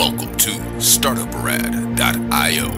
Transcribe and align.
Welcome 0.00 0.34
to 0.36 0.50
StartupRad.io, 0.78 2.68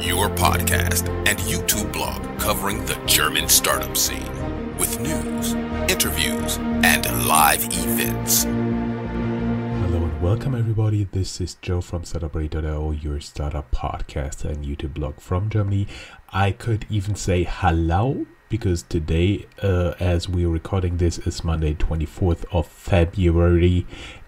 your 0.00 0.28
podcast 0.28 1.08
and 1.28 1.36
YouTube 1.40 1.92
blog 1.92 2.22
covering 2.38 2.86
the 2.86 2.94
German 3.04 3.48
startup 3.48 3.96
scene 3.96 4.30
with 4.78 5.00
news, 5.00 5.54
interviews, 5.90 6.58
and 6.84 7.04
live 7.26 7.64
events. 7.64 8.44
Hello 8.44 10.04
and 10.04 10.22
welcome 10.22 10.54
everybody. 10.54 11.02
This 11.02 11.40
is 11.40 11.54
Joe 11.54 11.80
from 11.80 12.04
StartupRad.io, 12.04 12.92
your 12.92 13.18
startup 13.18 13.72
podcast 13.72 14.44
and 14.44 14.64
YouTube 14.64 14.94
blog 14.94 15.18
from 15.18 15.50
Germany. 15.50 15.88
I 16.28 16.52
could 16.52 16.86
even 16.88 17.16
say 17.16 17.42
hello 17.42 18.24
because 18.48 18.84
today, 18.84 19.46
uh, 19.64 19.94
as 19.98 20.28
we're 20.28 20.48
recording 20.48 20.98
this, 20.98 21.18
is 21.18 21.42
Monday, 21.42 21.74
24th 21.74 22.44
of 22.52 22.68
February, 22.68 23.84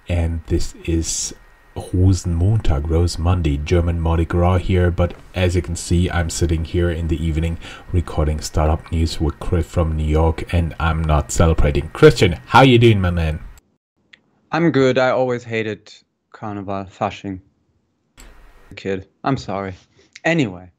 and 0.09 0.43
this 0.47 0.75
is 0.85 1.33
Rosenmontag, 1.93 2.89
Rose 2.89 3.19
Monday, 3.19 3.57
German 3.57 4.01
Mardi 4.01 4.25
Gras 4.25 4.59
here. 4.59 4.91
But 4.91 5.15
as 5.35 5.57
you 5.57 5.63
can 5.63 5.77
see, 5.77 6.11
I'm 6.11 6.31
sitting 6.31 6.65
here 6.65 6.91
in 6.91 7.09
the 7.09 7.23
evening 7.25 7.59
recording 7.93 8.41
startup 8.41 8.91
news 8.91 9.21
with 9.21 9.39
Chris 9.41 9.67
from 9.67 9.97
New 9.97 10.07
York, 10.07 10.53
and 10.53 10.75
I'm 10.81 11.03
not 11.03 11.31
celebrating. 11.31 11.89
Christian, 11.91 12.33
how 12.47 12.63
you 12.63 12.79
doing, 12.79 13.01
my 13.01 13.11
man? 13.11 13.41
I'm 14.51 14.71
good. 14.71 14.99
I 14.99 15.11
always 15.11 15.45
hated 15.45 15.93
Carnival, 16.33 16.85
Fasching. 16.85 17.41
Kid, 18.77 19.09
I'm 19.25 19.37
sorry. 19.37 19.75
Anyway. 20.25 20.71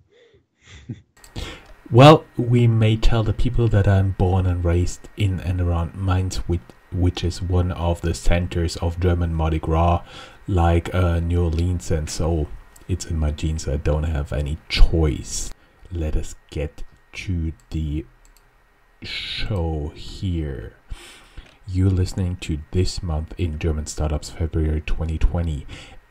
well, 1.91 2.25
we 2.37 2.67
may 2.67 2.95
tell 2.95 3.23
the 3.23 3.33
people 3.33 3.67
that 3.69 3.87
I'm 3.87 4.11
born 4.11 4.45
and 4.45 4.63
raised 4.63 5.09
in 5.17 5.39
and 5.39 5.61
around 5.61 5.95
Mainz, 5.95 6.37
which, 6.47 6.61
which 6.91 7.23
is 7.23 7.41
one 7.41 7.71
of 7.71 8.01
the 8.01 8.13
centers 8.13 8.75
of 8.77 8.99
German 8.99 9.33
Mardi 9.33 9.59
Gras 9.59 10.01
like 10.49 10.93
uh, 10.95 11.19
New 11.19 11.43
Orleans, 11.43 11.91
and 11.91 12.09
so 12.09 12.47
it's 12.87 13.05
in 13.05 13.17
my 13.17 13.29
genes. 13.29 13.67
I 13.67 13.77
don't 13.77 14.03
have 14.03 14.33
any 14.33 14.57
choice. 14.67 15.53
Let 15.91 16.15
us 16.15 16.33
get 16.49 16.81
to 17.13 17.53
the 17.69 18.05
show 19.03 19.91
here. 19.95 20.73
You're 21.67 21.91
listening 21.91 22.37
to 22.37 22.59
This 22.71 23.03
Month 23.03 23.35
in 23.37 23.59
German 23.59 23.85
Startups 23.85 24.31
February 24.31 24.81
2020. 24.81 25.67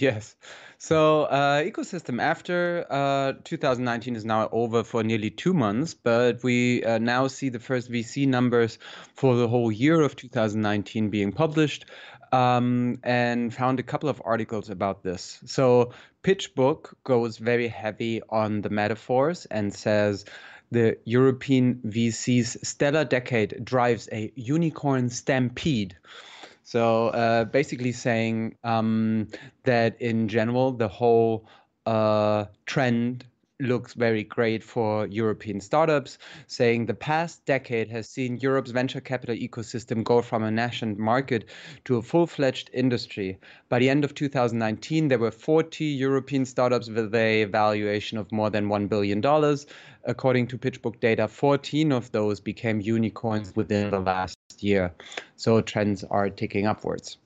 Yes. 0.00 0.34
So, 0.78 1.24
uh, 1.24 1.62
ecosystem 1.62 2.22
after 2.22 2.86
uh, 2.88 3.34
2019 3.44 4.16
is 4.16 4.24
now 4.24 4.48
over 4.50 4.82
for 4.82 5.02
nearly 5.02 5.28
two 5.28 5.52
months, 5.52 5.92
but 5.92 6.42
we 6.42 6.82
uh, 6.84 6.96
now 6.96 7.26
see 7.26 7.50
the 7.50 7.58
first 7.58 7.92
VC 7.92 8.26
numbers 8.26 8.78
for 9.14 9.36
the 9.36 9.46
whole 9.46 9.70
year 9.70 10.00
of 10.00 10.16
2019 10.16 11.10
being 11.10 11.32
published 11.32 11.84
um, 12.32 12.98
and 13.02 13.52
found 13.52 13.78
a 13.78 13.82
couple 13.82 14.08
of 14.08 14.22
articles 14.24 14.70
about 14.70 15.02
this. 15.02 15.38
So, 15.44 15.92
PitchBook 16.24 16.94
goes 17.04 17.36
very 17.36 17.68
heavy 17.68 18.22
on 18.30 18.62
the 18.62 18.70
metaphors 18.70 19.44
and 19.46 19.74
says, 19.74 20.24
the 20.72 20.96
European 21.04 21.80
VC's 21.86 22.56
stellar 22.66 23.04
decade 23.04 23.64
drives 23.64 24.08
a 24.12 24.32
unicorn 24.36 25.10
stampede. 25.10 25.96
So 26.70 27.08
uh, 27.08 27.46
basically 27.46 27.90
saying 27.90 28.54
um, 28.62 29.26
that 29.64 30.00
in 30.00 30.28
general, 30.28 30.70
the 30.70 30.86
whole 30.86 31.48
uh, 31.84 32.44
trend 32.64 33.26
looks 33.60 33.94
very 33.94 34.24
great 34.24 34.62
for 34.62 35.06
European 35.06 35.60
startups, 35.60 36.18
saying 36.46 36.86
the 36.86 36.94
past 36.94 37.44
decade 37.44 37.88
has 37.90 38.08
seen 38.08 38.38
Europe's 38.38 38.70
venture 38.70 39.00
capital 39.00 39.36
ecosystem 39.36 40.02
go 40.04 40.22
from 40.22 40.42
a 40.42 40.50
nascent 40.50 40.98
market 40.98 41.46
to 41.84 41.96
a 41.96 42.02
full 42.02 42.26
fledged 42.26 42.70
industry. 42.72 43.38
By 43.68 43.78
the 43.78 43.90
end 43.90 44.04
of 44.04 44.14
2019, 44.14 45.08
there 45.08 45.18
were 45.18 45.30
40 45.30 45.84
European 45.84 46.44
startups 46.44 46.88
with 46.88 47.14
a 47.14 47.44
valuation 47.44 48.18
of 48.18 48.30
more 48.32 48.50
than 48.50 48.68
$1 48.68 48.88
billion. 48.88 49.20
According 50.04 50.46
to 50.48 50.58
PitchBook 50.58 51.00
data, 51.00 51.28
14 51.28 51.92
of 51.92 52.10
those 52.12 52.40
became 52.40 52.80
unicorns 52.80 53.54
within 53.54 53.90
the 53.90 54.00
last 54.00 54.36
year. 54.58 54.92
So 55.36 55.60
trends 55.60 56.04
are 56.04 56.30
ticking 56.30 56.66
upwards. 56.66 57.18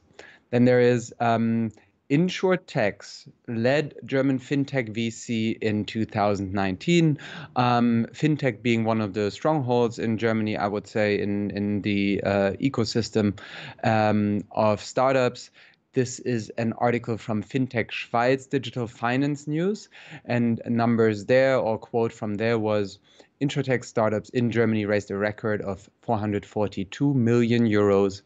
Then 0.50 0.64
there 0.64 0.80
is 0.80 1.12
um, 1.18 1.72
InsurTechs 2.10 3.28
led 3.48 3.94
German 4.04 4.38
fintech 4.38 4.94
VC 4.94 5.56
in 5.60 5.84
2019. 5.84 7.18
Um, 7.56 8.06
fintech 8.12 8.62
being 8.62 8.84
one 8.84 9.00
of 9.00 9.14
the 9.14 9.30
strongholds 9.30 9.98
in 9.98 10.18
Germany, 10.18 10.56
I 10.56 10.66
would 10.66 10.86
say, 10.86 11.18
in 11.18 11.50
in 11.50 11.80
the 11.82 12.20
uh, 12.22 12.50
ecosystem 12.60 13.38
um, 13.82 14.44
of 14.50 14.80
startups. 14.80 15.50
this 15.94 16.18
is 16.18 16.50
an 16.58 16.72
article 16.78 17.16
from 17.16 17.40
FinTech 17.40 17.90
Schweiz 17.90 18.50
Digital 18.50 18.88
Finance 18.88 19.46
News, 19.46 19.88
and 20.24 20.60
numbers 20.66 21.26
there 21.26 21.56
or 21.56 21.78
quote 21.78 22.12
from 22.12 22.34
there 22.34 22.58
was 22.58 22.98
Insurtech 23.40 23.84
startups 23.84 24.28
in 24.30 24.50
Germany 24.50 24.86
raised 24.86 25.10
a 25.10 25.16
record 25.16 25.60
of 25.60 25.90
442 26.02 27.14
million 27.14 27.66
euros 27.66 28.22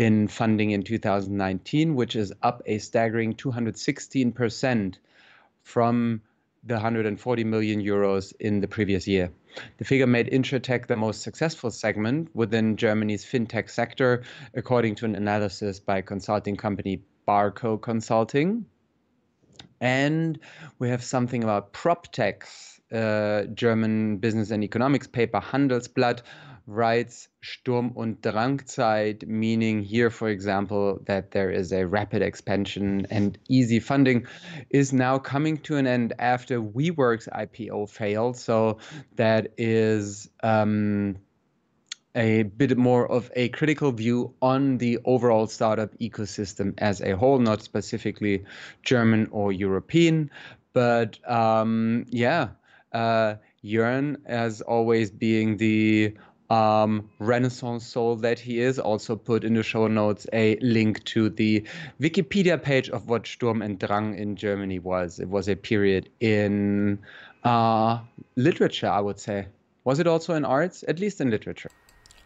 in 0.00 0.26
funding 0.26 0.70
in 0.70 0.82
2019, 0.82 1.94
which 1.94 2.16
is 2.16 2.32
up 2.42 2.62
a 2.64 2.78
staggering 2.78 3.34
216% 3.34 4.94
from 5.62 6.22
the 6.64 6.72
140 6.72 7.44
million 7.44 7.82
euros 7.82 8.32
in 8.40 8.60
the 8.62 8.66
previous 8.66 9.06
year. 9.06 9.30
The 9.76 9.84
figure 9.84 10.06
made 10.06 10.30
Insurtech 10.30 10.86
the 10.86 10.96
most 10.96 11.20
successful 11.20 11.70
segment 11.70 12.34
within 12.34 12.78
Germany's 12.78 13.26
fintech 13.26 13.68
sector, 13.68 14.22
according 14.54 14.94
to 14.96 15.04
an 15.04 15.14
analysis 15.16 15.80
by 15.80 16.00
consulting 16.00 16.56
company 16.56 17.02
Barkow 17.28 17.76
Consulting. 17.76 18.64
And 19.82 20.38
we 20.78 20.88
have 20.88 21.04
something 21.04 21.44
about 21.44 21.74
PropTech's 21.74 22.80
uh, 22.90 23.52
German 23.52 24.16
business 24.16 24.50
and 24.50 24.64
economics 24.64 25.06
paper 25.06 25.40
Handelsblatt 25.40 26.22
writes 26.66 27.28
Sturm 27.40 27.92
und 27.96 28.22
Drangzeit, 28.22 29.26
meaning 29.26 29.82
here, 29.82 30.10
for 30.10 30.28
example, 30.28 31.00
that 31.06 31.30
there 31.30 31.50
is 31.50 31.72
a 31.72 31.86
rapid 31.86 32.22
expansion 32.22 33.06
and 33.10 33.38
easy 33.48 33.80
funding, 33.80 34.26
is 34.70 34.92
now 34.92 35.18
coming 35.18 35.58
to 35.58 35.76
an 35.76 35.86
end 35.86 36.12
after 36.18 36.60
WeWork's 36.60 37.28
IPO 37.28 37.90
failed. 37.90 38.36
So 38.36 38.78
that 39.16 39.52
is. 39.58 40.28
Um, 40.42 41.16
a 42.14 42.42
bit 42.42 42.76
more 42.76 43.10
of 43.10 43.30
a 43.36 43.48
critical 43.50 43.92
view 43.92 44.34
on 44.42 44.78
the 44.78 44.98
overall 45.04 45.46
startup 45.46 45.96
ecosystem 45.98 46.74
as 46.78 47.00
a 47.00 47.16
whole, 47.16 47.38
not 47.38 47.62
specifically 47.62 48.44
German 48.82 49.28
or 49.30 49.52
European. 49.52 50.30
But 50.72 51.18
um, 51.28 52.06
yeah, 52.08 52.48
uh, 52.92 53.36
Jörn, 53.64 54.16
as 54.26 54.60
always, 54.60 55.10
being 55.10 55.56
the 55.56 56.14
um, 56.50 57.08
Renaissance 57.20 57.86
soul 57.86 58.16
that 58.16 58.38
he 58.38 58.60
is, 58.60 58.78
also 58.78 59.16
put 59.16 59.44
in 59.44 59.54
the 59.54 59.62
show 59.62 59.86
notes 59.86 60.26
a 60.32 60.56
link 60.56 61.02
to 61.04 61.30
the 61.30 61.64
Wikipedia 62.00 62.60
page 62.60 62.90
of 62.90 63.08
what 63.08 63.26
Sturm 63.26 63.62
and 63.62 63.78
Drang 63.78 64.18
in 64.18 64.36
Germany 64.36 64.80
was. 64.80 65.20
It 65.20 65.28
was 65.28 65.48
a 65.48 65.54
period 65.54 66.10
in 66.20 66.98
uh, 67.44 68.00
literature, 68.36 68.88
I 68.88 69.00
would 69.00 69.20
say. 69.20 69.46
Was 69.84 69.98
it 69.98 70.06
also 70.06 70.34
in 70.34 70.44
arts? 70.44 70.84
At 70.88 70.98
least 70.98 71.20
in 71.20 71.30
literature. 71.30 71.70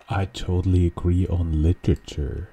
I 0.08 0.24
totally 0.26 0.86
agree 0.86 1.26
on 1.28 1.62
literature. 1.62 2.50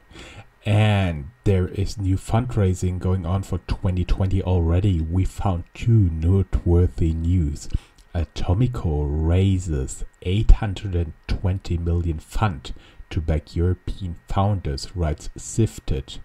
And 0.65 1.29
there 1.44 1.69
is 1.69 1.97
new 1.97 2.17
fundraising 2.17 3.00
going 3.00 3.25
on 3.25 3.41
for 3.44 3.57
2020 3.67 4.44
already. 4.44 5.01
We 5.01 5.25
found 5.25 5.63
two 5.74 6.09
noteworthy 6.12 7.13
news. 7.13 7.67
Atomico 8.13 9.06
raises 9.08 10.04
820 10.22 11.78
million 11.78 12.19
fund 12.19 12.74
to 13.10 13.22
back 13.22 13.56
European 13.56 14.18
founders, 14.28 14.96
writes 14.96 15.30
Sifted. 15.38 16.19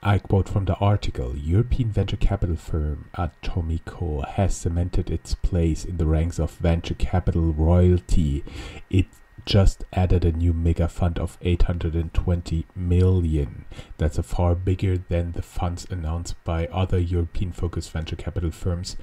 I 0.00 0.18
quote 0.18 0.48
from 0.48 0.66
the 0.66 0.76
article 0.76 1.36
European 1.36 1.90
venture 1.90 2.16
capital 2.16 2.54
firm 2.54 3.10
Atomico 3.16 4.26
has 4.28 4.56
cemented 4.56 5.10
its 5.10 5.34
place 5.34 5.84
in 5.84 5.96
the 5.96 6.06
ranks 6.06 6.38
of 6.38 6.52
venture 6.52 6.94
capital 6.94 7.52
royalty. 7.52 8.44
It 8.88 9.06
just 9.44 9.84
added 9.92 10.24
a 10.24 10.30
new 10.30 10.52
mega 10.52 10.86
fund 10.86 11.18
of 11.18 11.36
820 11.42 12.66
million. 12.76 13.64
That's 13.96 14.18
a 14.18 14.22
far 14.22 14.54
bigger 14.54 14.98
than 14.98 15.32
the 15.32 15.42
funds 15.42 15.86
announced 15.90 16.36
by 16.44 16.66
other 16.66 16.98
European 16.98 17.50
focused 17.50 17.90
venture 17.90 18.16
capital 18.16 18.52
firms 18.52 18.96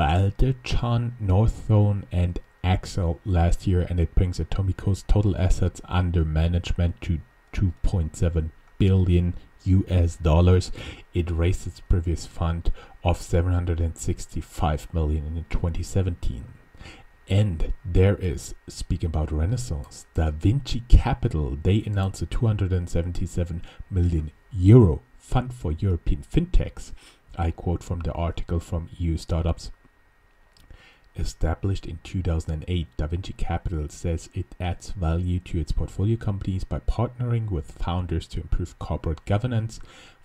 Balderton, 0.00 1.12
Northzone, 1.22 2.04
and 2.10 2.38
Accel 2.64 3.18
last 3.26 3.66
year, 3.66 3.82
and 3.82 4.00
it 4.00 4.14
brings 4.14 4.40
Atomico's 4.40 5.04
total 5.06 5.36
assets 5.36 5.82
under 5.84 6.24
management 6.24 6.98
to 7.02 7.20
2.7 7.52 8.50
billion 8.78 9.34
US 9.64 10.16
dollars. 10.16 10.72
It 11.12 11.30
raised 11.30 11.66
its 11.66 11.80
previous 11.80 12.24
fund 12.24 12.72
of 13.04 13.20
765 13.20 14.94
million 14.94 15.36
in 15.36 15.44
2017. 15.50 16.44
And 17.28 17.74
there 17.84 18.16
is, 18.16 18.54
speaking 18.68 19.08
about 19.08 19.30
Renaissance, 19.30 20.06
Da 20.14 20.30
Vinci 20.30 20.82
Capital, 20.88 21.58
they 21.62 21.82
announced 21.84 22.22
a 22.22 22.26
277 22.26 23.60
million 23.90 24.30
euro 24.50 25.02
fund 25.18 25.52
for 25.52 25.72
European 25.72 26.22
fintechs. 26.22 26.92
I 27.36 27.50
quote 27.50 27.82
from 27.82 28.00
the 28.00 28.12
article 28.12 28.60
from 28.60 28.88
EU 28.98 29.18
Startups 29.18 29.70
Established 31.16 31.86
in 31.86 31.98
2008, 32.04 32.86
DaVinci 32.96 33.36
Capital 33.36 33.88
says 33.88 34.30
it 34.32 34.54
adds 34.60 34.90
value 34.90 35.40
to 35.40 35.58
its 35.58 35.72
portfolio 35.72 36.16
companies 36.16 36.62
by 36.62 36.78
partnering 36.80 37.50
with 37.50 37.72
founders 37.72 38.26
to 38.28 38.40
improve 38.40 38.78
corporate 38.78 39.24
governance, 39.24 39.80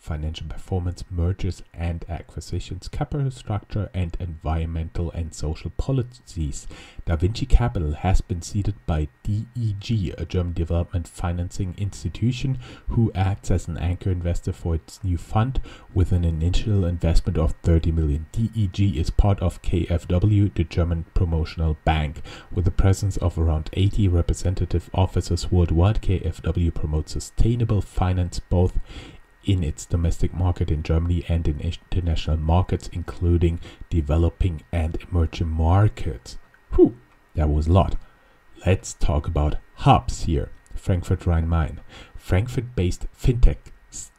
financial 0.06 0.48
performance, 0.48 1.04
mergers 1.10 1.64
and 1.74 2.06
acquisitions, 2.08 2.88
capital 2.88 3.32
structure, 3.32 3.90
and 3.94 4.16
environmental 4.20 5.10
and 5.12 5.34
social 5.34 5.72
policies. 5.72 6.68
Da 7.06 7.16
Vinci 7.16 7.48
Capital 7.48 7.94
has 7.94 8.22
been 8.22 8.44
seeded 8.44 8.76
by 8.86 9.08
DEG, 9.24 10.14
a 10.18 10.26
German 10.26 10.54
development 10.54 11.08
financing 11.08 11.74
institution, 11.78 12.60
who 12.90 13.12
acts 13.16 13.50
as 13.50 13.68
an 13.68 13.78
anchor 13.80 14.12
investor 14.12 14.54
for 14.54 14.76
its 14.76 15.04
new 15.04 15.18
fund 15.18 15.60
with 15.94 16.12
an 16.12 16.24
initial 16.24 16.86
investment 16.86 17.38
of 17.38 17.54
30 17.64 17.92
million. 17.92 18.28
DEG 18.32 18.96
is 18.96 19.10
part 19.10 19.40
of 19.40 19.62
KfW, 19.64 20.54
the 20.54 20.64
German 20.64 21.06
promotional 21.16 21.78
bank, 21.84 22.22
with 22.52 22.68
a 22.68 22.72
presence 22.72 23.18
of 23.18 23.40
around 23.40 23.72
80 23.74 24.08
representative 24.10 24.90
offices 24.94 25.52
worldwide. 25.52 26.02
KfW 26.04 26.72
promotes 26.74 27.14
sustainable 27.14 27.82
finance 27.82 28.40
both 28.40 28.78
in 29.46 29.64
its 29.64 29.86
domestic 29.86 30.34
market 30.34 30.72
in 30.72 30.84
Germany 30.84 31.24
and 31.28 31.48
in 31.48 31.60
international 31.60 32.38
markets, 32.38 32.90
including 32.92 33.60
developing 33.90 34.64
and 34.72 34.98
emerging 35.10 35.50
markets. 35.50 36.38
Whew, 36.74 36.98
that 37.36 37.50
was 37.50 37.68
a 37.68 37.74
lot. 37.74 37.96
Let's 38.66 38.94
talk 38.94 39.28
about 39.28 39.58
hubs 39.76 40.24
here. 40.24 40.50
Frankfurt 40.74 41.26
Rhine 41.26 41.48
Main. 41.48 41.80
Frankfurt 42.16 42.76
based 42.76 43.06
fintech 43.16 43.58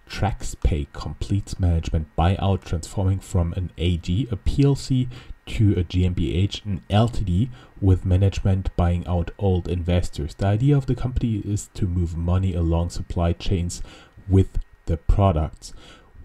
TraxPay 0.09 0.87
completes 0.93 1.59
management 1.59 2.15
buyout, 2.17 2.65
transforming 2.65 3.19
from 3.19 3.53
an 3.55 3.73
AG, 3.77 4.29
a 4.31 4.37
PLC, 4.37 5.09
to 5.47 5.73
a 5.73 5.85
GmbH, 5.85 6.65
an 6.65 6.83
LTD, 6.91 7.51
with 7.81 8.05
management 8.05 8.75
buying 8.77 9.07
out 9.07 9.31
old 9.39 9.69
investors. 9.69 10.35
The 10.35 10.47
idea 10.47 10.77
of 10.77 10.87
the 10.87 10.95
company 10.95 11.43
is 11.45 11.69
to 11.75 11.87
move 11.87 12.17
money 12.17 12.55
along 12.55 12.91
supply 12.91 13.33
chains 13.33 13.83
with 14.29 14.59
the 14.87 14.97
products. 14.97 15.73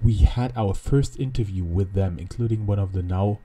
We 0.03 0.15
had 0.15 0.53
our 0.55 0.73
first 0.73 1.19
interview 1.19 1.63
with 1.63 1.93
them, 1.93 2.17
including 2.17 2.65
one 2.65 2.79
of 2.79 2.93
the 2.93 3.03
now 3.03 3.39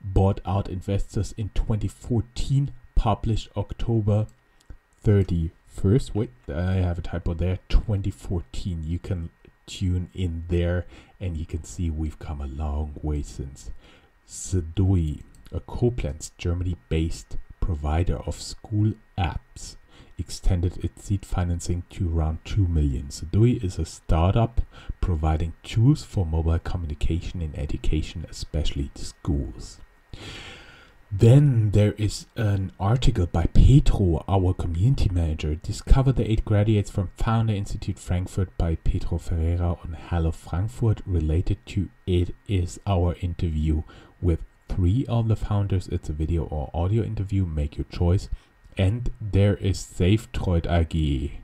bought 0.00 0.40
out 0.46 0.68
investors 0.68 1.34
in 1.36 1.50
2014, 1.54 2.72
published 2.94 3.48
October 3.56 4.26
31st. 5.04 6.14
Wait, 6.14 6.30
I 6.48 6.74
have 6.74 6.98
a 6.98 7.02
typo 7.02 7.34
there. 7.34 7.58
2014. 7.68 8.84
You 8.84 8.98
can 8.98 9.30
tune 9.66 10.10
in 10.14 10.44
there 10.48 10.86
and 11.20 11.36
you 11.36 11.46
can 11.46 11.64
see 11.64 11.90
we've 11.90 12.18
come 12.18 12.40
a 12.40 12.46
long 12.46 12.94
way 13.02 13.22
since. 13.22 13.70
Sdui, 14.28 15.22
a 15.52 15.60
Koblenz, 15.60 16.30
Germany 16.38 16.76
based 16.88 17.36
provider 17.60 18.16
of 18.18 18.40
school 18.40 18.94
apps 19.18 19.76
extended 20.20 20.84
its 20.84 21.04
seed 21.04 21.24
financing 21.24 21.82
to 21.90 22.16
around 22.16 22.38
2 22.44 22.68
million. 22.68 23.08
Sdui 23.08 23.62
is 23.64 23.78
a 23.78 23.84
startup 23.84 24.60
providing 25.00 25.54
tools 25.62 26.04
for 26.04 26.24
mobile 26.24 26.58
communication 26.58 27.42
in 27.42 27.56
education, 27.56 28.26
especially 28.30 28.90
to 28.94 29.04
schools. 29.04 29.80
Then 31.12 31.72
there 31.72 31.94
is 31.94 32.26
an 32.36 32.70
article 32.78 33.26
by 33.26 33.46
Petro, 33.46 34.24
our 34.28 34.54
community 34.54 35.10
manager. 35.12 35.56
Discover 35.56 36.12
the 36.12 36.30
eight 36.30 36.44
graduates 36.44 36.88
from 36.88 37.10
Founder 37.16 37.52
Institute 37.52 37.98
Frankfurt 37.98 38.56
by 38.56 38.76
Petro 38.76 39.18
Ferreira 39.18 39.76
on 39.82 39.96
Hello 40.08 40.30
Frankfurt. 40.30 41.02
Related 41.04 41.58
to 41.66 41.88
it 42.06 42.32
is 42.46 42.78
our 42.86 43.16
interview 43.20 43.82
with 44.22 44.44
three 44.68 45.04
of 45.08 45.26
the 45.26 45.34
founders. 45.34 45.88
It's 45.88 46.08
a 46.08 46.12
video 46.12 46.44
or 46.44 46.70
audio 46.72 47.02
interview. 47.02 47.44
Make 47.44 47.76
your 47.76 47.86
choice. 47.90 48.28
And 48.76 49.10
there 49.20 49.56
is 49.56 49.78
Savedroid 49.78 50.66
AG. 50.70 51.40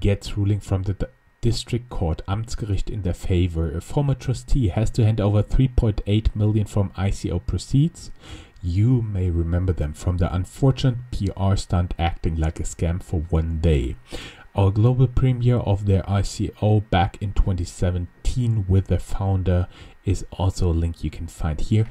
Gets 0.00 0.36
ruling 0.36 0.60
from 0.60 0.82
the 0.84 1.08
District 1.40 1.88
Court, 1.88 2.20
Amtsgericht 2.26 2.90
in 2.90 3.02
their 3.02 3.14
favor. 3.14 3.70
A 3.76 3.80
former 3.80 4.14
trustee 4.14 4.68
has 4.68 4.90
to 4.90 5.04
hand 5.04 5.20
over 5.20 5.42
3.8 5.42 6.34
million 6.34 6.66
from 6.66 6.90
ICO 6.90 7.44
proceeds. 7.46 8.10
You 8.60 9.02
may 9.02 9.30
remember 9.30 9.72
them 9.72 9.92
from 9.92 10.16
the 10.16 10.34
unfortunate 10.34 10.98
PR 11.12 11.54
stunt 11.54 11.94
acting 11.98 12.36
like 12.36 12.58
a 12.58 12.64
scam 12.64 13.00
for 13.02 13.20
one 13.28 13.60
day. 13.60 13.94
Our 14.56 14.72
global 14.72 15.06
premiere 15.06 15.58
of 15.58 15.86
their 15.86 16.02
ICO 16.02 16.90
back 16.90 17.18
in 17.20 17.32
2017 17.32 18.64
with 18.66 18.88
the 18.88 18.98
founder 18.98 19.68
is 20.04 20.26
also 20.32 20.70
a 20.70 20.72
link 20.72 21.04
you 21.04 21.10
can 21.10 21.28
find 21.28 21.60
here. 21.60 21.86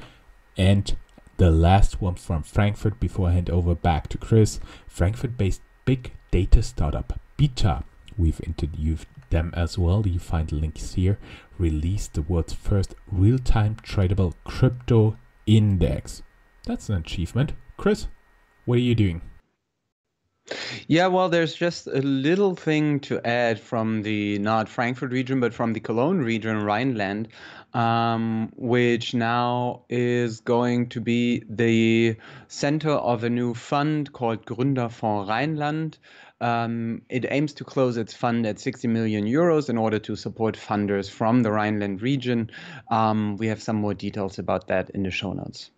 And 0.58 0.94
the 1.38 1.50
last 1.50 2.00
one 2.00 2.16
from 2.16 2.42
Frankfurt 2.42 3.00
before 3.00 3.28
I 3.28 3.32
hand 3.32 3.48
over 3.48 3.74
back 3.74 4.08
to 4.08 4.18
Chris. 4.18 4.60
Frankfurt 4.86 5.38
based 5.38 5.62
big 5.84 6.12
data 6.30 6.62
startup 6.62 7.18
Beta. 7.36 7.84
We've 8.16 8.40
interviewed 8.44 9.06
them 9.30 9.52
as 9.56 9.78
well. 9.78 10.06
You 10.06 10.18
find 10.18 10.50
links 10.50 10.94
here. 10.94 11.18
Released 11.56 12.14
the 12.14 12.22
world's 12.22 12.52
first 12.52 12.94
real 13.10 13.38
time 13.38 13.76
tradable 13.76 14.34
crypto 14.44 15.16
index. 15.46 16.22
That's 16.64 16.88
an 16.88 16.96
achievement. 16.96 17.52
Chris, 17.76 18.08
what 18.64 18.78
are 18.78 18.82
you 18.82 18.96
doing? 18.96 19.22
Yeah, 20.86 21.08
well, 21.08 21.28
there's 21.28 21.54
just 21.54 21.86
a 21.86 22.00
little 22.00 22.54
thing 22.54 23.00
to 23.00 23.20
add 23.26 23.60
from 23.60 24.02
the 24.02 24.38
not 24.38 24.68
Frankfurt 24.68 25.12
region, 25.12 25.40
but 25.40 25.52
from 25.52 25.72
the 25.72 25.80
Cologne 25.80 26.20
region, 26.20 26.62
Rhineland, 26.62 27.28
um, 27.74 28.50
which 28.56 29.14
now 29.14 29.82
is 29.88 30.40
going 30.40 30.88
to 30.90 31.00
be 31.00 31.42
the 31.48 32.16
center 32.48 32.90
of 32.90 33.24
a 33.24 33.30
new 33.30 33.54
fund 33.54 34.12
called 34.12 34.46
Gründerfonds 34.46 35.28
Rhineland. 35.28 35.98
Um, 36.40 37.02
it 37.08 37.26
aims 37.28 37.52
to 37.54 37.64
close 37.64 37.96
its 37.96 38.14
fund 38.14 38.46
at 38.46 38.60
60 38.60 38.86
million 38.88 39.24
euros 39.26 39.68
in 39.68 39.76
order 39.76 39.98
to 39.98 40.14
support 40.14 40.56
funders 40.56 41.10
from 41.10 41.42
the 41.42 41.50
Rhineland 41.50 42.00
region. 42.00 42.50
Um, 42.90 43.36
we 43.36 43.48
have 43.48 43.60
some 43.60 43.76
more 43.76 43.94
details 43.94 44.38
about 44.38 44.68
that 44.68 44.90
in 44.90 45.02
the 45.02 45.10
show 45.10 45.32
notes. 45.32 45.70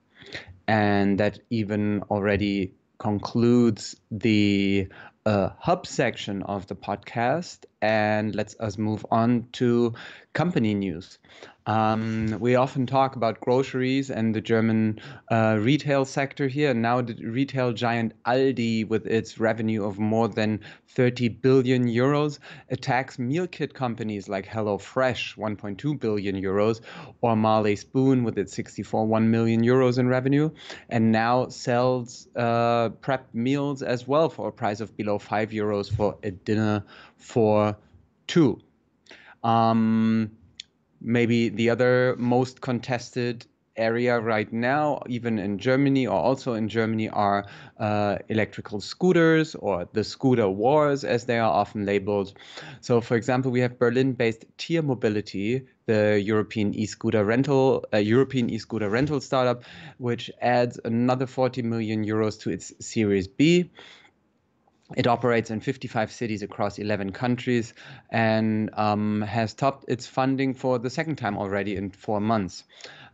And 0.68 1.18
that 1.18 1.38
even 1.48 2.02
already 2.10 2.74
concludes 3.00 3.96
the 4.10 4.86
uh, 5.26 5.48
hub 5.58 5.86
section 5.86 6.42
of 6.44 6.66
the 6.68 6.76
podcast 6.76 7.64
and 7.82 8.34
lets 8.34 8.56
us 8.60 8.78
move 8.78 9.04
on 9.10 9.46
to 9.52 9.94
company 10.32 10.74
news. 10.74 11.18
Um, 11.66 12.36
we 12.40 12.56
often 12.56 12.86
talk 12.86 13.16
about 13.16 13.40
groceries 13.40 14.10
and 14.10 14.34
the 14.34 14.40
German 14.40 14.98
uh, 15.30 15.58
retail 15.60 16.04
sector 16.04 16.48
here. 16.48 16.70
And 16.70 16.82
now, 16.82 17.00
the 17.00 17.14
retail 17.24 17.72
giant 17.72 18.12
Aldi, 18.26 18.88
with 18.88 19.06
its 19.06 19.38
revenue 19.38 19.84
of 19.84 19.98
more 19.98 20.26
than 20.26 20.60
30 20.88 21.28
billion 21.28 21.86
euros, 21.86 22.38
attacks 22.70 23.18
meal 23.18 23.46
kit 23.46 23.74
companies 23.74 24.28
like 24.28 24.46
HelloFresh, 24.46 25.36
1.2 25.36 26.00
billion 26.00 26.34
euros, 26.34 26.80
or 27.20 27.36
Marley 27.36 27.76
Spoon, 27.76 28.24
with 28.24 28.38
its 28.38 28.52
64 28.54 29.06
1 29.06 29.30
million 29.30 29.62
euros 29.62 29.98
in 29.98 30.08
revenue, 30.08 30.50
and 30.88 31.12
now 31.12 31.48
sells 31.48 32.26
uh, 32.36 32.88
prep 33.00 33.28
meals 33.32 33.82
as 33.82 34.08
well 34.08 34.28
for 34.28 34.48
a 34.48 34.52
price 34.52 34.80
of 34.80 34.96
below 34.96 35.18
5 35.18 35.50
euros 35.50 35.94
for 35.94 36.16
a 36.22 36.30
dinner 36.30 36.82
for 37.20 37.76
two. 38.26 38.60
Um, 39.42 40.32
maybe 41.00 41.48
the 41.48 41.70
other 41.70 42.16
most 42.18 42.60
contested 42.60 43.46
area 43.76 44.20
right 44.20 44.52
now, 44.52 45.02
even 45.08 45.38
in 45.38 45.58
Germany 45.58 46.06
or 46.06 46.18
also 46.18 46.54
in 46.54 46.68
Germany, 46.68 47.08
are 47.08 47.46
uh, 47.78 48.18
electrical 48.28 48.80
scooters 48.80 49.54
or 49.54 49.88
the 49.92 50.04
scooter 50.04 50.48
wars, 50.48 51.02
as 51.04 51.24
they 51.24 51.38
are 51.38 51.50
often 51.50 51.86
labeled. 51.86 52.34
So, 52.80 53.00
for 53.00 53.16
example, 53.16 53.50
we 53.50 53.60
have 53.60 53.78
Berlin-based 53.78 54.44
Tier 54.58 54.82
Mobility, 54.82 55.66
the 55.86 56.20
European 56.20 56.74
e-scooter 56.74 57.24
rental, 57.24 57.84
uh, 57.92 57.98
European 57.98 58.50
e-scooter 58.50 58.90
rental 58.90 59.20
startup, 59.20 59.64
which 59.98 60.30
adds 60.40 60.78
another 60.84 61.26
40 61.26 61.62
million 61.62 62.04
euros 62.04 62.38
to 62.40 62.50
its 62.50 62.72
Series 62.80 63.26
B. 63.26 63.70
It 64.96 65.06
operates 65.06 65.50
in 65.50 65.60
55 65.60 66.10
cities 66.10 66.42
across 66.42 66.78
11 66.78 67.12
countries 67.12 67.74
and 68.10 68.70
um, 68.74 69.22
has 69.22 69.54
topped 69.54 69.84
its 69.88 70.06
funding 70.06 70.54
for 70.54 70.78
the 70.78 70.90
second 70.90 71.16
time 71.16 71.36
already 71.38 71.76
in 71.76 71.90
four 71.90 72.20
months. 72.20 72.64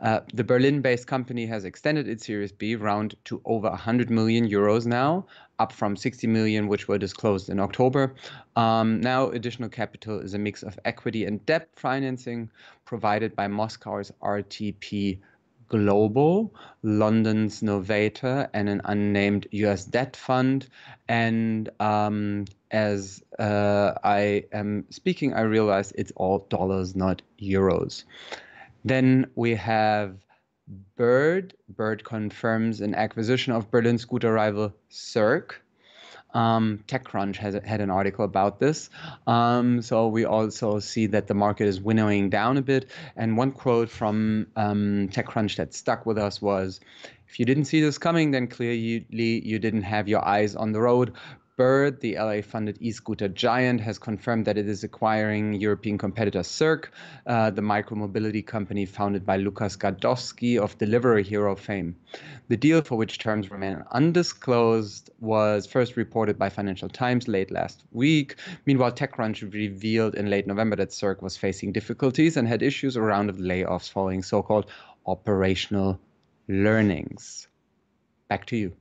Uh, 0.00 0.21
the 0.35 0.45
Berlin 0.45 0.83
based 0.83 1.06
company 1.06 1.47
has 1.47 1.64
extended 1.64 2.06
its 2.09 2.26
Series 2.26 2.52
B 2.52 2.76
round 2.76 3.14
to 3.25 3.40
over 3.45 3.68
100 3.71 4.11
million 4.11 4.49
euros 4.49 4.87
now, 4.87 5.26
up 5.59 5.73
from 5.73 5.97
60 5.97 6.26
million, 6.26 6.68
which 6.68 6.87
were 6.87 6.99
disclosed 6.99 7.49
in 7.49 7.59
October. 7.61 8.14
Um, 8.56 9.00
now, 9.00 9.30
additional 9.30 9.71
capital 9.71 10.21
is 10.21 10.35
a 10.35 10.38
mix 10.38 10.62
of 10.62 10.78
equity 10.85 11.25
and 11.25 11.45
debt 11.47 11.68
financing 11.76 12.50
provided 12.85 13.35
by 13.35 13.49
Moscow's 13.49 14.12
RTP 14.23 15.18
Global, 15.68 16.54
London's 16.82 17.62
Novator, 17.62 18.49
and 18.52 18.68
an 18.68 18.80
unnamed 18.85 19.46
US 19.50 19.85
debt 19.85 20.16
fund. 20.16 20.68
And 21.08 21.68
um, 21.80 22.44
as 22.70 23.23
uh, 23.38 23.92
I 24.04 24.44
am 24.52 24.87
speaking, 24.90 25.35
I 25.35 25.42
realize 25.42 25.92
it's 25.92 26.12
all 26.16 26.46
dollars, 26.49 26.94
not 26.94 27.23
euros. 27.40 28.04
Then 28.85 29.26
we 29.35 29.54
have 29.56 30.16
Bird. 30.96 31.54
Bird 31.68 32.04
confirms 32.04 32.80
an 32.80 32.94
acquisition 32.94 33.52
of 33.52 33.70
Berlin 33.70 33.99
scooter 33.99 34.32
rival 34.32 34.73
Circ. 34.88 35.62
Um, 36.37 36.85
TechCrunch 36.87 37.37
has 37.37 37.55
had 37.64 37.81
an 37.81 37.90
article 37.90 38.25
about 38.25 38.61
this. 38.61 38.90
Um, 39.26 39.81
so 39.81 40.09
we 40.09 40.26
also 40.26 40.81
see 40.81 41.07
that 41.07 41.26
the 41.26 41.35
market 41.35 41.66
is 41.66 41.81
winnowing 41.81 42.28
down 42.28 42.59
a 42.59 42.62
bit. 42.62 42.90
And 43.16 43.38
one 43.38 43.52
quote 43.52 43.88
from 43.88 44.47
um, 44.55 45.09
TechCrunch 45.11 45.57
that 45.57 45.73
stuck 45.73 46.05
with 46.05 46.19
us 46.19 46.43
was, 46.43 46.81
if 47.28 47.40
you 47.40 47.47
didn't 47.47 47.64
see 47.64 47.81
this 47.81 47.99
coming, 47.99 48.33
then 48.33 48.47
clearly 48.49 49.07
you 49.50 49.59
didn't 49.59 49.83
have 49.83 50.09
your 50.09 50.23
eyes 50.25 50.55
on 50.55 50.73
the 50.73 50.81
road. 50.81 51.14
Bird, 51.56 52.00
the 52.02 52.16
LA 52.16 52.42
funded 52.42 52.76
e 52.80 52.92
scooter 52.92 53.28
giant, 53.28 53.80
has 53.80 53.98
confirmed 53.98 54.44
that 54.44 54.58
it 54.58 54.68
is 54.68 54.84
acquiring 54.84 55.54
European 55.54 55.96
competitor 55.96 56.42
Circ, 56.42 56.92
uh, 57.26 57.50
the 57.50 57.62
micromobility 57.62 58.46
company 58.46 58.84
founded 58.84 59.25
by 59.25 59.38
Lukasz 59.38 59.78
Gadowski 59.78 60.58
of 60.58 60.76
Delivery 60.76 61.22
Hero 61.22 61.56
fame. 61.56 61.96
The 62.48 62.58
deal, 62.58 62.82
for 62.82 62.96
which 62.96 63.18
terms 63.18 63.50
remain 63.50 63.82
undisclosed, 63.90 65.08
was 65.18 65.66
first 65.66 65.96
reported 65.96 66.38
by 66.38 66.50
Financial 66.50 66.90
Times 66.90 67.26
late 67.26 67.50
last 67.50 67.84
week. 67.90 68.36
Meanwhile, 68.66 68.92
TechCrunch 68.92 69.50
revealed 69.54 70.14
in 70.14 70.28
late 70.28 70.46
November 70.46 70.76
that 70.76 70.92
Circ 70.92 71.22
was 71.22 71.38
facing 71.38 71.72
difficulties 71.72 72.36
and 72.36 72.46
had 72.46 72.62
issues 72.62 72.98
around 72.98 73.30
of 73.30 73.38
layoffs 73.38 73.90
following 73.90 74.22
so 74.22 74.42
called 74.42 74.66
operational 75.06 75.98
learnings. 76.48 77.48
Back 78.28 78.44
to 78.46 78.56
you. 78.56 78.76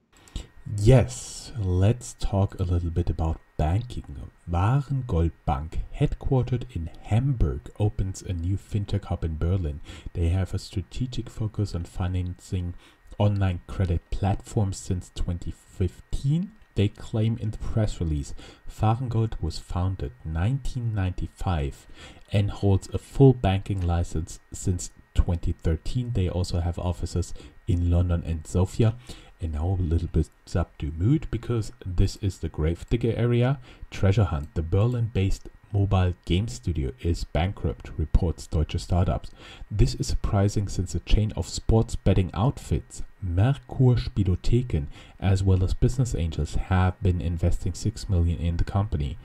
Yes, 0.74 1.52
let's 1.60 2.16
talk 2.20 2.60
a 2.60 2.64
little 2.64 2.90
bit 2.90 3.10
about 3.12 3.40
banking. 3.56 4.32
Varengold 4.50 5.32
Bank, 5.46 5.82
headquartered 5.96 6.64
in 6.76 6.90
Hamburg, 7.04 7.70
opens 7.80 8.24
a 8.24 8.34
new 8.34 8.58
fintech 8.58 9.06
hub 9.06 9.24
in 9.24 9.38
Berlin. 9.38 9.80
They 10.14 10.30
have 10.30 10.56
a 10.56 10.60
strategic 10.60 11.30
focus 11.30 11.76
on 11.76 11.84
financing 11.84 12.74
online 13.20 13.62
credit 13.68 14.10
platforms 14.10 14.78
since 14.78 15.12
2015. 15.14 16.52
They 16.74 16.88
claim 16.90 17.38
in 17.40 17.52
the 17.52 17.58
press 17.60 18.02
release 18.02 18.34
Varengold 18.68 19.42
was 19.42 19.60
founded 19.60 20.12
1995 20.24 21.88
and 22.34 22.50
holds 22.50 22.90
a 22.92 22.98
full 22.98 23.34
banking 23.34 23.82
license 23.82 24.40
since 24.52 24.90
2013. 25.14 26.14
They 26.14 26.28
also 26.28 26.60
have 26.60 26.80
offices 26.80 27.34
in 27.68 27.90
London 27.90 28.24
and 28.26 28.46
Sofia 28.46 28.96
and 29.42 29.54
now 29.54 29.78
a 29.80 29.82
little 29.82 30.08
bit 30.08 30.30
subdued 30.46 31.00
mood 31.00 31.28
because 31.32 31.72
this 31.86 32.18
is 32.18 32.40
the 32.40 32.50
Gravedigger 32.50 33.14
area. 33.16 33.60
Treasure 33.92 34.24
Hunt, 34.26 34.54
the 34.56 34.62
Berlin 34.62 35.12
based 35.14 35.50
mobile 35.72 36.14
game 36.26 36.48
studio, 36.48 36.92
is 37.02 37.26
bankrupt, 37.26 37.92
reports 37.98 38.48
Deutsche 38.48 38.80
Startups. 38.80 39.32
This 39.70 39.96
is 39.96 40.08
surprising 40.08 40.68
since 40.68 40.96
a 40.96 41.00
chain 41.00 41.34
of 41.36 41.50
sports 41.50 41.96
betting 41.96 42.32
outfits, 42.34 43.04
Merkur 43.24 44.00
Spielotheken, 44.00 44.88
as 45.20 45.44
well 45.44 45.64
as 45.64 45.74
business 45.74 46.16
angels, 46.16 46.56
have 46.56 47.02
been 47.02 47.22
investing 47.22 47.74
6 47.74 48.10
million 48.10 48.40
in 48.40 48.58
the 48.58 48.64
company. 48.64 49.18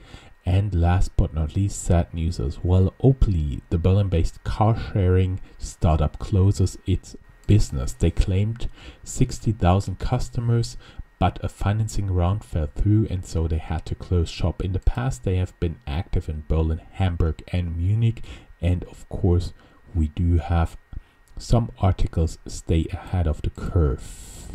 And 0.45 0.73
last 0.73 1.15
but 1.17 1.33
not 1.33 1.55
least, 1.55 1.83
sad 1.83 2.13
news 2.13 2.39
as 2.39 2.63
well. 2.63 2.93
Oply, 3.03 3.61
the 3.69 3.77
Berlin 3.77 4.09
based 4.09 4.43
car 4.43 4.75
sharing 4.91 5.39
startup, 5.59 6.17
closes 6.17 6.77
its 6.87 7.15
business. 7.47 7.93
They 7.93 8.11
claimed 8.11 8.69
60,000 9.03 9.99
customers, 9.99 10.77
but 11.19 11.39
a 11.43 11.49
financing 11.49 12.09
round 12.11 12.43
fell 12.43 12.67
through 12.73 13.07
and 13.09 13.25
so 13.25 13.47
they 13.47 13.57
had 13.57 13.85
to 13.85 13.95
close 13.95 14.29
shop. 14.29 14.63
In 14.63 14.73
the 14.73 14.79
past, 14.79 15.23
they 15.23 15.35
have 15.35 15.59
been 15.59 15.77
active 15.85 16.27
in 16.29 16.43
Berlin, 16.47 16.81
Hamburg, 16.93 17.43
and 17.51 17.77
Munich, 17.77 18.23
and 18.61 18.83
of 18.85 19.07
course, 19.09 19.53
we 19.93 20.07
do 20.09 20.37
have 20.37 20.77
some 21.37 21.71
articles 21.79 22.37
stay 22.47 22.85
ahead 22.91 23.27
of 23.27 23.41
the 23.41 23.49
curve. 23.49 24.51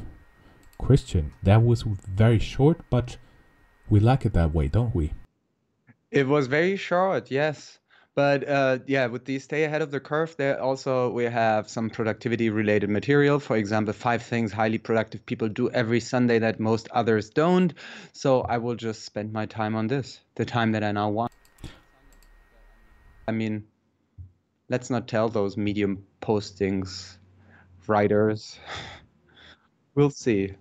Christian, 0.78 1.32
that 1.42 1.62
was 1.62 1.82
very 1.82 2.38
short, 2.38 2.80
but 2.90 3.16
we 3.88 4.00
like 4.00 4.24
it 4.26 4.32
that 4.34 4.54
way, 4.54 4.68
don't 4.68 4.94
we? 4.94 5.12
It 6.10 6.26
was 6.26 6.46
very 6.46 6.76
short, 6.76 7.30
yes. 7.30 7.78
But 8.16 8.48
uh, 8.48 8.78
yeah, 8.86 9.08
with 9.08 9.26
the 9.26 9.38
stay 9.38 9.64
ahead 9.64 9.82
of 9.82 9.90
the 9.90 10.00
curve, 10.00 10.34
there 10.38 10.58
also 10.58 11.10
we 11.10 11.24
have 11.24 11.68
some 11.68 11.90
productivity 11.90 12.48
related 12.48 12.88
material. 12.88 13.38
For 13.38 13.58
example, 13.58 13.92
five 13.92 14.22
things 14.22 14.50
highly 14.50 14.78
productive 14.78 15.26
people 15.26 15.50
do 15.50 15.68
every 15.68 16.00
Sunday 16.00 16.38
that 16.38 16.58
most 16.58 16.88
others 16.92 17.28
don't. 17.28 17.74
So 18.14 18.40
I 18.40 18.56
will 18.56 18.74
just 18.74 19.04
spend 19.04 19.34
my 19.34 19.44
time 19.44 19.76
on 19.76 19.86
this, 19.86 20.18
the 20.34 20.46
time 20.46 20.72
that 20.72 20.82
I 20.82 20.92
now 20.92 21.10
want. 21.10 21.30
I 23.28 23.32
mean, 23.32 23.64
let's 24.70 24.88
not 24.88 25.08
tell 25.08 25.28
those 25.28 25.58
medium 25.58 26.06
postings 26.22 27.18
writers. 27.86 28.58
we'll 29.94 30.08
see. 30.08 30.54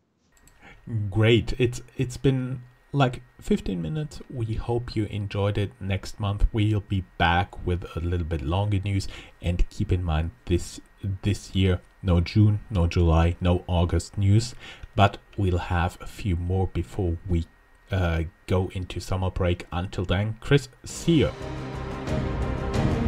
Great. 1.10 1.54
It's 1.58 1.82
it's 1.96 2.18
been 2.18 2.62
like 2.96 3.22
15 3.42 3.82
minutes. 3.82 4.22
We 4.30 4.56
hope 4.56 4.96
you 4.96 5.06
enjoyed 5.06 5.58
it. 5.58 5.72
Next 5.80 6.20
month 6.20 6.48
we'll 6.54 6.80
be 6.80 7.04
back 7.18 7.66
with 7.66 7.86
a 7.96 8.00
little 8.00 8.26
bit 8.26 8.42
longer 8.42 8.80
news 8.80 9.08
and 9.42 9.70
keep 9.70 9.92
in 9.92 10.04
mind 10.04 10.32
this 10.46 10.80
this 11.22 11.54
year 11.54 11.82
no 12.06 12.22
June, 12.22 12.60
no 12.70 12.88
July, 12.88 13.36
no 13.42 13.64
August 13.68 14.18
news, 14.18 14.54
but 14.96 15.18
we'll 15.38 15.58
have 15.58 15.98
a 16.00 16.08
few 16.08 16.36
more 16.36 16.68
before 16.68 17.18
we 17.28 17.46
uh, 17.92 18.24
go 18.48 18.70
into 18.74 19.00
summer 19.00 19.32
break. 19.32 19.66
Until 19.72 20.06
then, 20.06 20.38
Chris, 20.40 20.70
see 20.84 21.20
you. 21.20 21.32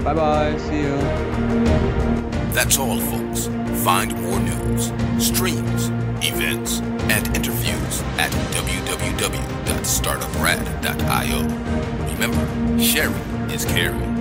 Bye 0.03 0.13
bye. 0.13 0.57
See 0.57 0.81
you. 0.81 0.97
That's 2.53 2.79
all, 2.79 2.99
folks. 2.99 3.45
Find 3.83 4.19
more 4.21 4.39
news, 4.39 4.91
streams, 5.23 5.89
events, 6.25 6.81
and 7.09 7.25
interviews 7.35 8.01
at 8.17 8.31
www.startuprad.io. 8.53 11.41
Remember, 12.13 12.47
sharing 12.81 13.51
is 13.51 13.65
caring. 13.65 14.16